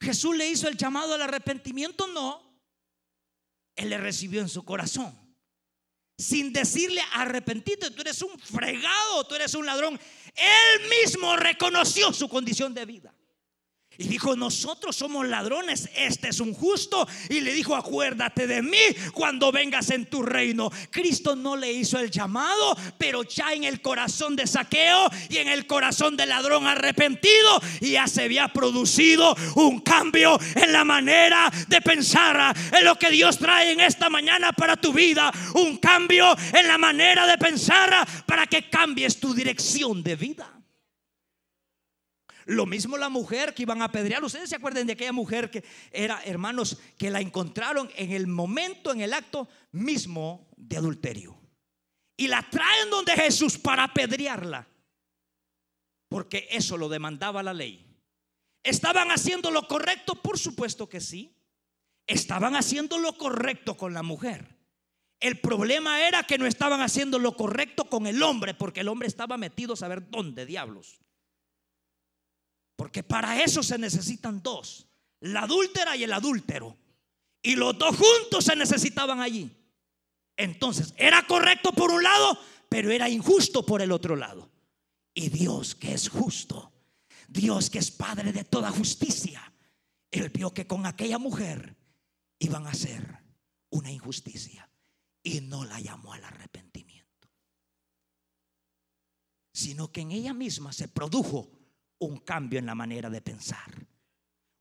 [0.01, 2.62] Jesús le hizo el llamado al arrepentimiento, no.
[3.78, 5.18] Él le recibió en su corazón.
[6.18, 9.97] Sin decirle arrepentite, tú eres un fregado, tú eres un ladrón.
[10.36, 13.16] Él mismo reconoció su condición de vida.
[14.00, 17.06] Y dijo, nosotros somos ladrones, este es un justo.
[17.28, 18.78] Y le dijo, acuérdate de mí
[19.14, 20.72] cuando vengas en tu reino.
[20.89, 25.50] Cristo no le hizo el llamado, pero ya en el corazón de saqueo y en
[25.50, 31.82] el corazón del ladrón arrepentido, ya se había producido un cambio en la manera de
[31.82, 35.30] pensar en lo que Dios trae en esta mañana para tu vida.
[35.56, 40.59] Un cambio en la manera de pensar para que cambies tu dirección de vida.
[42.50, 44.24] Lo mismo la mujer que iban a apedrear.
[44.24, 48.91] Ustedes se acuerdan de aquella mujer que era, hermanos, que la encontraron en el momento,
[48.91, 51.39] en el acto mismo de adulterio.
[52.18, 54.68] Y la traen donde Jesús para apedrearla.
[56.10, 57.86] Porque eso lo demandaba la ley.
[58.64, 60.16] ¿Estaban haciendo lo correcto?
[60.16, 61.36] Por supuesto que sí.
[62.08, 64.58] Estaban haciendo lo correcto con la mujer.
[65.20, 69.08] El problema era que no estaban haciendo lo correcto con el hombre, porque el hombre
[69.08, 71.00] estaba metido a saber dónde diablos.
[72.80, 74.88] Porque para eso se necesitan dos,
[75.20, 76.78] la adúltera y el adúltero.
[77.42, 79.52] Y los dos juntos se necesitaban allí.
[80.38, 84.50] Entonces, era correcto por un lado, pero era injusto por el otro lado.
[85.14, 86.72] Y Dios que es justo,
[87.28, 89.54] Dios que es Padre de toda justicia,
[90.10, 91.76] Él vio que con aquella mujer
[92.40, 93.20] iban a hacer
[93.72, 94.70] una injusticia
[95.22, 97.30] y no la llamó al arrepentimiento,
[99.52, 101.59] sino que en ella misma se produjo
[102.00, 103.72] un cambio en la manera de pensar.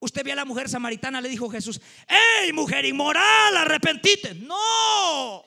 [0.01, 4.35] Usted ve a la mujer samaritana, le dijo Jesús, ¡Ey, mujer inmoral, arrepentite!
[4.35, 5.45] No.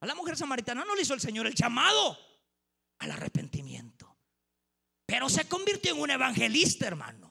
[0.00, 2.18] A la mujer samaritana no le hizo el Señor el llamado
[2.98, 4.16] al arrepentimiento.
[5.04, 7.25] Pero se convirtió en un evangelista, hermano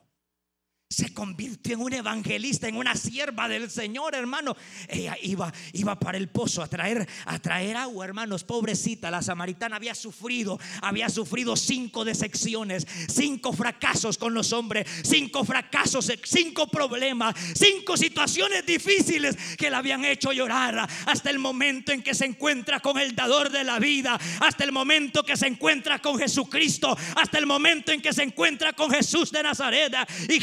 [0.95, 4.55] se convirtió en un evangelista, en una sierva del Señor, hermano.
[4.87, 8.45] Ella iba, iba para el pozo a traer, a traer agua, hermanos.
[8.45, 15.43] Pobrecita, la samaritana había sufrido, había sufrido cinco decepciones, cinco fracasos con los hombres, cinco
[15.43, 22.03] fracasos, cinco problemas, cinco situaciones difíciles que la habían hecho llorar hasta el momento en
[22.03, 25.99] que se encuentra con el dador de la vida, hasta el momento que se encuentra
[25.99, 29.93] con Jesucristo, hasta el momento en que se encuentra con Jesús de Nazaret
[30.29, 30.39] y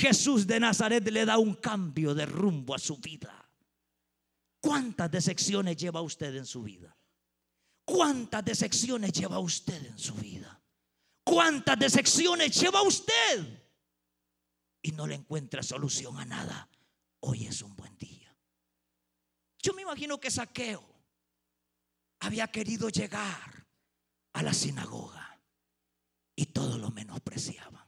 [0.46, 3.48] De Nazaret le da un cambio de rumbo a su vida.
[4.60, 6.96] ¿Cuántas decepciones lleva usted en su vida?
[7.84, 10.60] ¿Cuántas decepciones lleva usted en su vida?
[11.24, 13.62] ¿Cuántas decepciones lleva usted?
[14.82, 16.68] Y no le encuentra solución a nada.
[17.20, 18.36] Hoy es un buen día.
[19.60, 20.84] Yo me imagino que Saqueo
[22.20, 23.66] había querido llegar
[24.32, 25.40] a la sinagoga
[26.34, 27.81] y todo lo menospreciaba.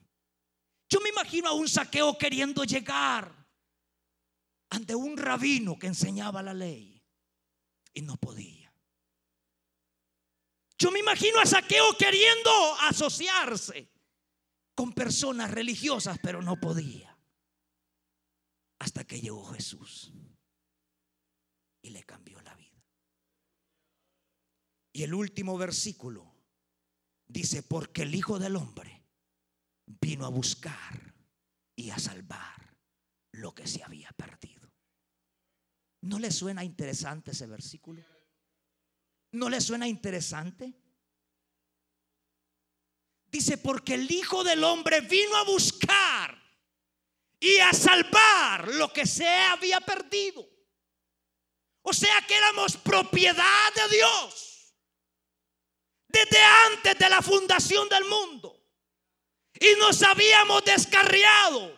[0.95, 3.35] Yo me imagino a un saqueo queriendo llegar
[4.71, 7.03] ante un rabino que enseñaba la ley
[7.93, 8.73] y no podía.
[10.79, 13.91] Yo me imagino a saqueo queriendo asociarse
[14.77, 17.19] con personas religiosas, pero no podía.
[18.79, 20.13] Hasta que llegó Jesús
[21.83, 22.87] y le cambió la vida.
[24.93, 26.33] Y el último versículo
[27.27, 28.94] dice, porque el Hijo del Hombre
[29.87, 31.15] vino a buscar
[31.77, 32.77] y a salvar
[33.33, 34.71] lo que se había perdido.
[36.03, 38.05] ¿No le suena interesante ese versículo?
[39.33, 40.73] ¿No le suena interesante?
[43.27, 46.41] Dice, porque el Hijo del Hombre vino a buscar
[47.41, 50.49] y a salvar lo que se había perdido.
[51.83, 54.75] O sea que éramos propiedad de Dios
[56.09, 56.39] desde
[56.73, 58.64] antes de la fundación del mundo.
[59.61, 61.75] Y nos habíamos descarriado.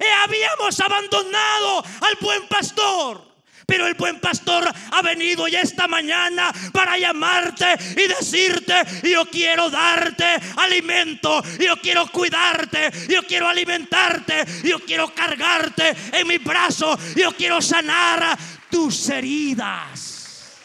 [0.00, 3.32] Y habíamos abandonado al buen pastor.
[3.66, 7.64] Pero el buen pastor ha venido ya esta mañana para llamarte
[7.96, 10.24] y decirte, yo quiero darte
[10.56, 17.62] alimento, yo quiero cuidarte, yo quiero alimentarte, yo quiero cargarte en mi brazo, yo quiero
[17.62, 18.36] sanar
[18.68, 20.58] tus heridas.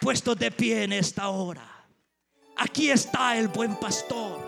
[0.00, 1.66] Puesto de pie en esta hora.
[2.56, 4.47] Aquí está el buen pastor.